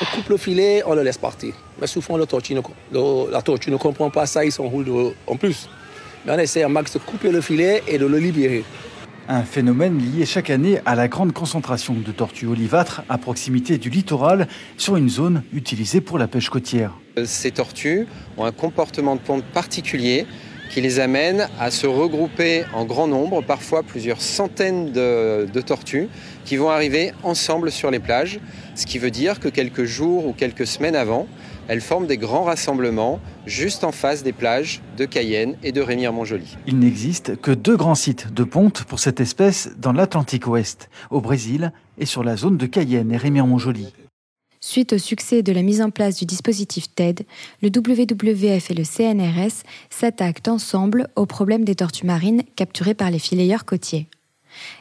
[0.01, 1.55] On coupe le filet, on le laisse partir.
[1.79, 5.67] Mais souvent, la tortue ne comprend pas ça, il s'enroule en plus.
[6.27, 8.63] Mais on essaie un max de couper le filet et de le libérer.
[9.27, 13.89] Un phénomène lié chaque année à la grande concentration de tortues olivâtres à proximité du
[13.89, 14.47] littoral
[14.77, 16.93] sur une zone utilisée pour la pêche côtière.
[17.25, 18.05] Ces tortues
[18.37, 20.27] ont un comportement de ponte particulier
[20.71, 26.07] qui les amène à se regrouper en grand nombre, parfois plusieurs centaines de, tortues,
[26.45, 28.39] qui vont arriver ensemble sur les plages,
[28.75, 31.27] ce qui veut dire que quelques jours ou quelques semaines avant,
[31.67, 36.57] elles forment des grands rassemblements juste en face des plages de Cayenne et de Rémire-Montjoly.
[36.67, 41.19] Il n'existe que deux grands sites de ponte pour cette espèce dans l'Atlantique Ouest, au
[41.19, 43.93] Brésil et sur la zone de Cayenne et Rémire-Montjoly.
[44.63, 47.25] Suite au succès de la mise en place du dispositif TED,
[47.63, 53.17] le WWF et le CNRS s'attaquent ensemble au problème des tortues marines capturées par les
[53.17, 54.07] fileyeurs côtiers.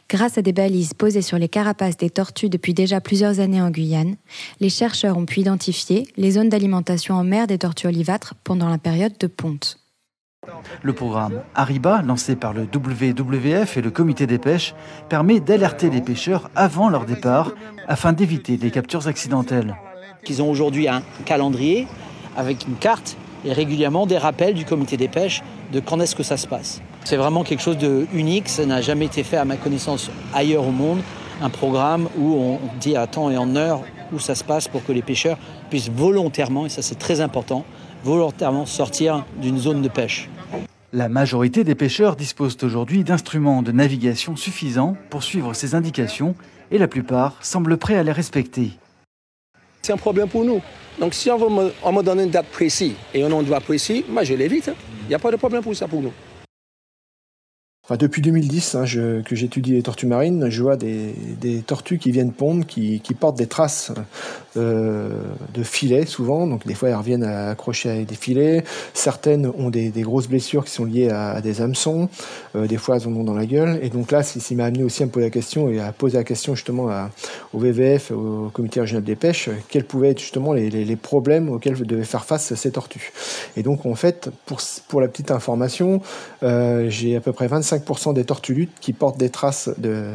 [0.07, 3.71] Grâce à des balises posées sur les carapaces des tortues depuis déjà plusieurs années en
[3.71, 4.17] Guyane,
[4.59, 8.77] les chercheurs ont pu identifier les zones d'alimentation en mer des tortues olivâtres pendant la
[8.77, 9.80] période de ponte.
[10.81, 14.73] Le programme Ariba, lancé par le WWF et le comité des pêches,
[15.07, 17.51] permet d'alerter les pêcheurs avant leur départ
[17.87, 19.75] afin d'éviter des captures accidentelles.
[20.27, 21.87] Ils ont aujourd'hui un calendrier
[22.35, 26.23] avec une carte et régulièrement des rappels du comité des pêches de quand est-ce que
[26.23, 26.81] ça se passe.
[27.03, 30.67] C'est vraiment quelque chose de unique, ça n'a jamais été fait à ma connaissance ailleurs
[30.67, 31.01] au monde,
[31.43, 34.83] un programme où on dit à temps et en heure où ça se passe pour
[34.83, 35.37] que les pêcheurs
[35.69, 37.63] puissent volontairement, et ça c'est très important,
[38.03, 40.29] volontairement sortir d'une zone de pêche.
[40.93, 46.35] La majorité des pêcheurs disposent aujourd'hui d'instruments de navigation suffisants pour suivre ces indications
[46.69, 48.71] et la plupart semblent prêts à les respecter.
[49.81, 50.61] C'est un problème pour nous.
[50.99, 54.69] Donc si on, me, donne une date précise et un endroit précis, moi je l'évite.
[55.03, 56.13] Il n'y a pas de problème pour ça pour nous
[57.89, 58.85] depuis 2010 hein,
[59.25, 63.47] que j'étudie les tortues marines, je vois des, tortues qui viennent pondre, qui, portent des
[63.47, 63.91] traces
[64.55, 65.09] euh,
[65.53, 66.47] de filets souvent.
[66.47, 68.63] Donc des fois elles reviennent à accrocher avec des filets.
[68.93, 72.07] Certaines ont des, grosses blessures qui sont liées à, des hameçons.
[72.55, 73.79] Euh, des fois elles en ont dans la gueule.
[73.81, 76.17] Et donc là, il m'a amené aussi à me poser la question et à poser
[76.17, 76.89] la question justement
[77.53, 82.03] au VVF, au Comité régional des pêches, quels pouvaient être justement les, problèmes auxquels devaient
[82.03, 83.11] faire face ces tortues.
[83.57, 86.01] Et donc en fait, pour, pour la petite information,
[86.43, 87.70] euh, j'ai à peu près 25
[88.13, 90.07] des tortues qui portent des traces de,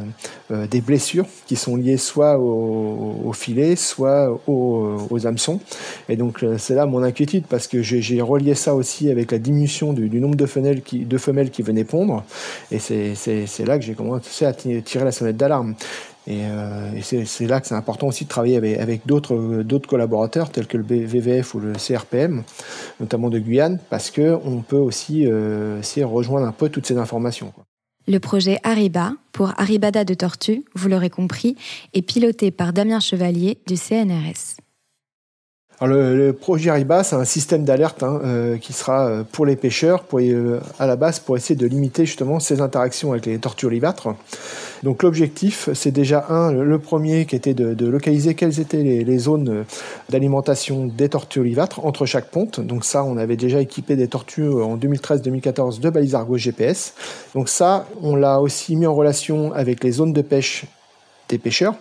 [0.50, 5.60] euh, des blessures qui sont liées soit au, filet, soit aux hameçons.
[6.08, 9.38] Et donc euh, c'est là mon inquiétude parce que j'ai relié ça aussi avec la
[9.38, 12.24] diminution du, nombre de femelles, qui, de femelles qui venaient pondre.
[12.70, 15.74] Et c'est là que j'ai commencé à tirer la sonnette d'alarme.
[16.26, 16.42] Et,
[17.02, 21.54] c'est là que c'est important aussi de travailler avec, d'autres collaborateurs tels que le VVF
[21.54, 22.42] ou le CRPM,
[23.00, 27.52] notamment de Guyane, parce qu'on peut aussi rejoindre un peu toutes ces informations.
[28.08, 31.56] Le projet Ariba, pour Aribada de Tortue, vous l'aurez compris,
[31.92, 34.65] est piloté par Damien Chevalier du CNRS.
[35.82, 40.04] Le, projet Ariba, c'est un système d'alerte hein, euh, qui sera euh, pour les pêcheurs,
[40.14, 44.08] euh, à la base pour essayer de limiter justement ces interactions avec les tortues olivâtres.
[44.82, 49.64] Donc l'objectif, c'est déjà un, le premier qui était de, localiser quelles étaient les, zones
[50.08, 52.60] d'alimentation des tortues olivâtres entre chaque ponte.
[52.60, 56.94] Donc ça, on avait déjà équipé des tortues en 2013-2014 de balises Argo GPS.
[57.34, 60.64] Donc ça, on l'a aussi mis en relation avec les zones de pêche
[61.28, 61.74] des pêcheurs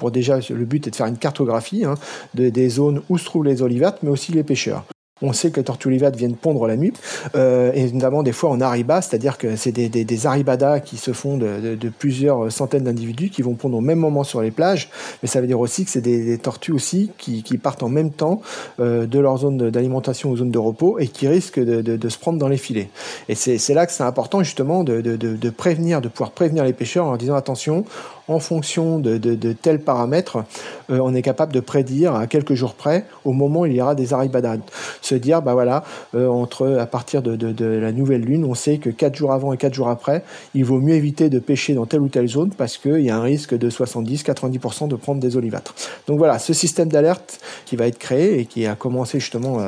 [0.00, 1.96] pour déjà, le but est de faire une cartographie hein,
[2.32, 4.86] des zones où se trouvent les olivates, mais aussi les pêcheurs.
[5.22, 6.94] On sait que les tortues olivates viennent pondre la nuit,
[7.34, 11.12] euh, et notamment des fois en ariba, c'est-à-dire que c'est des, des, aribadas qui se
[11.12, 14.88] font de, plusieurs centaines d'individus qui vont pondre au même moment sur les plages,
[15.22, 18.40] mais ça veut dire aussi que c'est des, tortues aussi qui, partent en même temps
[18.80, 22.38] euh, de leur zone d'alimentation aux zones de repos et qui risquent de, se prendre
[22.38, 22.88] dans les filets.
[23.28, 27.16] Et c'est là que c'est important justement de, prévenir, de pouvoir prévenir les pêcheurs en
[27.16, 27.84] disant attention,
[28.30, 30.44] en fonction de, tels paramètres,
[30.90, 33.82] euh, on est capable de prédire à quelques jours près au moment où il y
[33.82, 34.60] aura des aribadades.
[35.02, 35.82] Se dire, bah voilà,
[36.14, 39.56] euh, entre à partir de, la nouvelle lune, on sait que 4 jours avant et
[39.56, 40.22] 4 jours après,
[40.54, 43.16] il vaut mieux éviter de pêcher dans telle ou telle zone parce qu'il y a
[43.16, 45.74] un risque de 70-90% de prendre des olivâtres.
[46.06, 49.58] Donc voilà, ce système d'alerte qui va être créé et qui a commencé justement,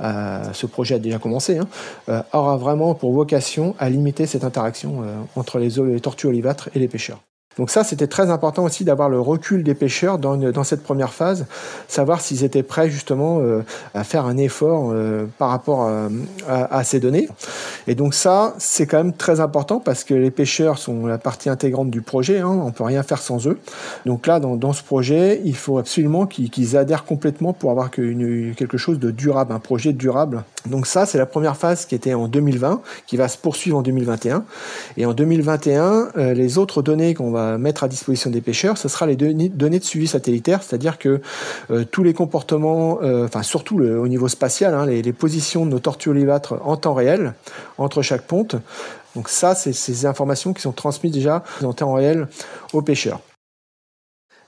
[0.00, 5.02] euh, ce projet a déjà commencé, hein, aura vraiment pour vocation à limiter cette interaction
[5.36, 7.20] entre les, les tortues olivâtres et les pêcheurs.
[7.58, 11.12] Donc ça, c'était très important aussi d'avoir le recul des pêcheurs dans, dans cette première
[11.12, 11.46] phase,
[11.88, 13.62] savoir s'ils étaient prêts justement euh,
[13.94, 16.08] à faire un effort euh, par rapport à,
[16.48, 17.28] à, ces données.
[17.86, 21.48] Et donc ça, c'est quand même très important parce que les pêcheurs sont la partie
[21.48, 23.58] intégrante du projet, hein, on peut rien faire sans eux.
[24.06, 28.54] Donc là, dans, dans ce projet, il faut absolument qu'ils adhèrent complètement pour avoir une,
[28.54, 30.44] quelque chose de durable, un projet durable.
[30.66, 33.82] Donc ça, c'est la première phase qui était en 2020, qui va se poursuivre en
[33.82, 34.44] 2021.
[34.96, 38.88] Et en 2021, euh, les autres données qu'on va mettre à disposition des pêcheurs, ce
[38.88, 41.20] sera les données, de suivi satellitaire, c'est-à-dire que
[41.70, 45.78] euh, tous les comportements, euh, enfin surtout au niveau spatial, hein, les, positions de nos
[45.78, 47.34] tortues olivâtres en temps réel
[47.78, 48.56] entre chaque ponte.
[49.16, 52.28] Donc ça, c'est ces informations qui sont transmises déjà en temps réel
[52.72, 53.20] aux pêcheurs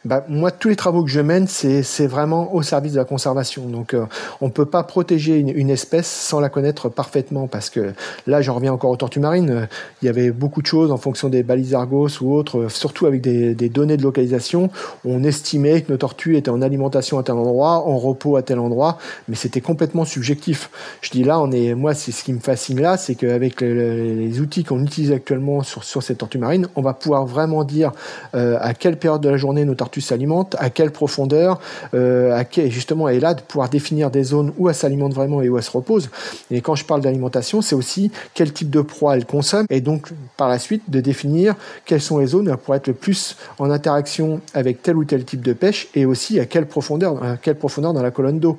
[0.07, 3.67] bah, moi, tous les travaux que je mène, c'est vraiment au service de la conservation.
[3.67, 4.07] Donc, euh,
[4.41, 7.93] on ne peut pas protéger une, une, espèce sans la connaître parfaitement, parce que
[8.27, 9.51] là, j'en reviens encore aux tortues marines.
[9.51, 9.67] Euh,
[10.01, 13.05] il y avait beaucoup de choses en fonction des balises Argos ou autres, euh, surtout
[13.05, 14.71] avec des, des, données de localisation.
[15.05, 18.59] On estimait que nos tortues étaient en alimentation à tel endroit, en repos à tel
[18.59, 18.97] endroit,
[19.29, 20.71] mais c'était complètement subjectif.
[21.03, 24.15] Je dis là, on est, moi, c'est ce qui me fascine là, c'est qu'avec les,
[24.15, 27.93] les, outils qu'on utilise actuellement sur, sur ces tortues marines, on va pouvoir vraiment dire
[28.35, 31.61] euh, à quelle période de la journée nos tortues s'alimente, à quelle profondeur,
[31.95, 35.43] euh, à quel, justement, et là de pouvoir définir des zones où elle s'alimente vraiment
[35.43, 36.09] et où elle se repose.
[36.53, 40.13] Et quand je parle d'alimentation, c'est aussi quel type de proie elle consomme, et donc
[40.37, 44.41] par la suite de définir quelles sont les zones pourrait être le plus en interaction
[44.55, 48.11] avec tel ou tel type de pêche, et aussi quelle à quelle profondeur dans la
[48.11, 48.59] colonne d'eau.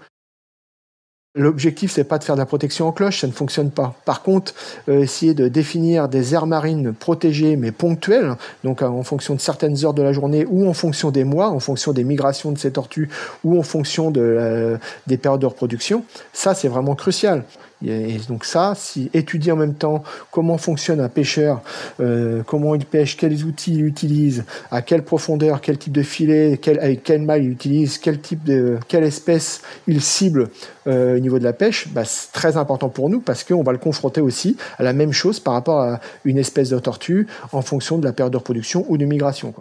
[1.34, 3.96] L'objectif, c'est pas de faire de la protection en cloche, ça ne fonctionne pas.
[4.04, 4.54] Par contre,
[4.90, 9.86] euh, essayer de définir des aires marines protégées mais ponctuelles, donc en fonction de certaines
[9.86, 12.72] heures de la journée ou en fonction des mois, en fonction des migrations de ces
[12.72, 13.08] tortues
[13.46, 17.46] ou en fonction de des périodes de reproduction, ça c'est vraiment crucial.
[17.86, 21.62] Et donc ça, si étudier en même temps comment fonctionne un pêcheur,
[22.00, 26.60] euh, comment il pêche, quels outils il utilise, à quelle profondeur, quel type de filet,
[26.62, 30.50] quel, avec quel mal il utilise, quel type de, quelle espèce il cible
[30.88, 33.72] euh, au niveau de la pêche, bah, c'est très important pour nous parce qu'on va
[33.72, 37.62] le confronter aussi à la même chose par rapport à une espèce de tortue en
[37.62, 39.54] fonction de la période de reproduction ou de migration.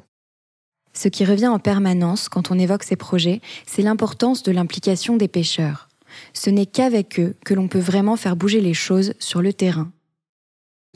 [0.93, 5.29] Ce qui revient en permanence quand on évoque ces projets, c'est l'importance de l'implication des
[5.29, 5.90] pêcheurs.
[6.33, 9.93] Ce n'est qu'avec eux que l'on peut vraiment faire bouger les choses sur le terrain.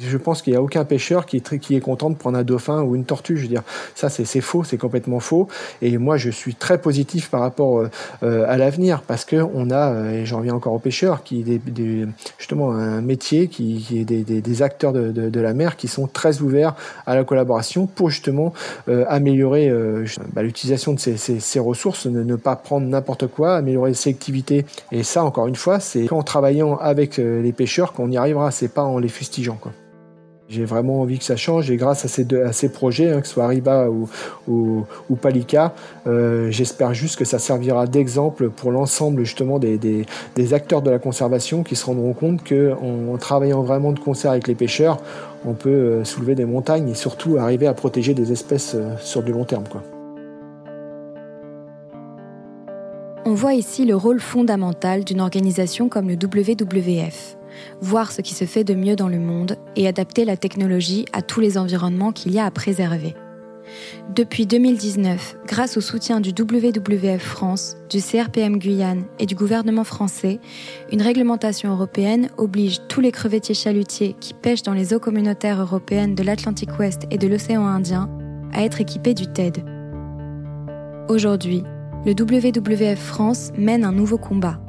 [0.02, 2.42] Je pense qu'il n'y a aucun pêcheur qui est, qui est, content de prendre un
[2.42, 3.36] dauphin ou une tortue.
[3.36, 3.62] Je veux dire,
[3.94, 5.46] ça c'est faux, c'est complètement faux.
[5.82, 7.88] Et moi, je suis très positif par rapport euh,
[8.24, 11.44] euh, à l'avenir parce que on a, euh, et j'en reviens encore aux pêcheurs, qui
[12.38, 16.74] justement un métier qui, est des, acteurs de, la mer qui sont très ouverts
[17.06, 18.52] à la collaboration pour justement
[18.88, 19.72] améliorer
[20.32, 24.66] bah, l'utilisation de ces, ressources, ne, ne, pas prendre n'importe quoi, améliorer la sélectivité.
[24.90, 28.50] Et ça, encore une fois, c'est en travaillant avec les pêcheurs qu'on y arrivera.
[28.50, 29.56] C'est pas en les fustigeant.
[29.60, 29.72] Quoi.
[30.50, 33.22] J'ai vraiment envie que ça change et grâce à ces, deux, à ces projets, hein,
[33.22, 34.08] que ce soit Arriba ou,
[34.46, 35.74] ou, Palika,
[36.06, 40.98] euh, j'espère juste que ça servira d'exemple pour l'ensemble justement des, des, acteurs de la
[40.98, 44.98] conservation qui se rendront compte qu'en en travaillant vraiment de concert avec les pêcheurs,
[45.46, 49.22] on peut euh, soulever des montagnes et surtout arriver à protéger des espèces euh, sur
[49.22, 49.64] du long terme.
[53.24, 57.38] On voit ici le rôle fondamental d'une organisation comme le WWF
[57.80, 61.22] voir ce qui se fait de mieux dans le monde et adapter la technologie à
[61.22, 63.14] tous les environnements qu'il y a à préserver.
[64.14, 70.38] Depuis 2019, grâce au soutien du WWF France, du CRPM Guyane et du gouvernement français,
[70.92, 76.14] une réglementation européenne oblige tous les crevettiers chalutiers qui pêchent dans les eaux communautaires européennes
[76.14, 78.10] de l'Atlantique Ouest et de l'océan Indien
[78.52, 79.64] à être équipés du TED.
[81.08, 81.62] Aujourd'hui,
[82.06, 84.63] le WWF France mène un nouveau combat.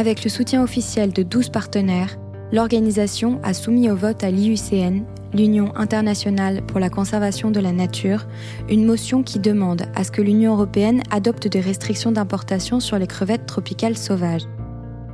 [0.00, 2.16] Avec le soutien officiel de 12 partenaires,
[2.52, 8.26] l'organisation a soumis au vote à l'IUCN l'Union internationale pour la conservation de la nature,
[8.70, 13.06] une motion qui demande à ce que l'Union européenne adopte des restrictions d'importation sur les
[13.06, 14.46] crevettes tropicales sauvages.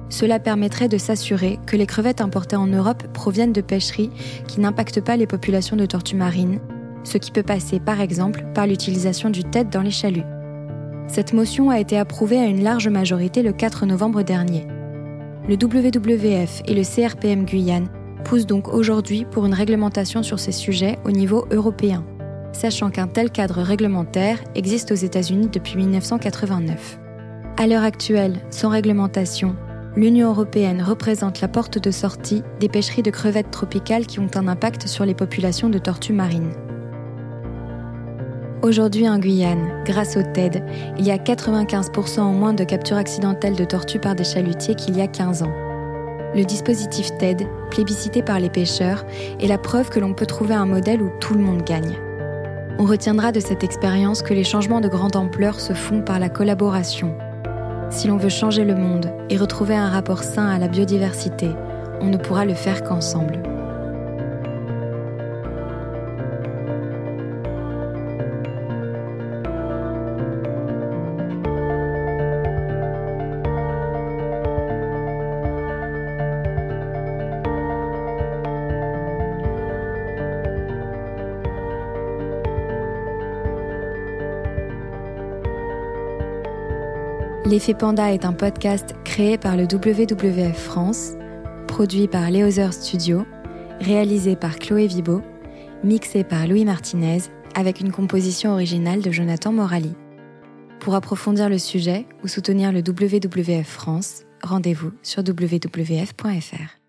[0.09, 4.13] Cela permettrait de s'assurer que les crevettes importées en Europe proviennent de pêcheries
[4.47, 6.61] qui n'impactent pas les populations de tortues marines,
[7.03, 10.23] ce qui peut passer par exemple par l'utilisation du TED dans les chaluts.
[11.09, 14.65] Cette motion a été approuvée à une large majorité le 4 novembre dernier.
[15.49, 17.89] Le WWF et le CRPM Guyane
[18.25, 22.05] pousse donc aujourd'hui pour une réglementation sur ces sujets au niveau européen,
[22.53, 26.99] sachant qu'un tel cadre réglementaire existe aux États-Unis depuis 1989.
[27.59, 29.55] À l'heure actuelle, sans réglementation,
[29.95, 34.49] l'Union européenne représente la porte de sortie des pêcheries de crevettes tropicales qui ont un
[34.49, 36.53] impact sur les populations de tortues marines.
[38.67, 40.61] Aujourd'hui en Guyane, grâce au TED,
[40.99, 44.97] il y a 95% en moins de captures accidentelles de tortues par des chalutiers qu'il
[44.97, 45.53] y a 15 ans.
[46.35, 49.05] Le dispositif TED, plébiscité par les pêcheurs,
[49.39, 51.97] est la preuve que l'on peut trouver un modèle où tout le monde gagne.
[52.81, 56.29] On retiendra de cette expérience que les changements de grande ampleur se font par la
[56.29, 57.15] collaboration.
[57.91, 61.51] Si l'on veut changer le monde et retrouver un rapport sain à la biodiversité,
[62.01, 63.56] on ne pourra le faire qu'ensemble.
[87.49, 91.13] L'effet Panda est un podcast créé par le WWF France,
[91.69, 93.25] produit par Leozer Studio,
[93.79, 95.23] réalisé par Chloé Vibo,
[95.85, 97.21] mixé par Louis Martinez
[97.55, 99.95] avec une composition originale de Jonathan Morali.
[100.81, 106.86] Pour approfondir le sujet ou soutenir le WWF France, rendez-vous sur wwf.fr.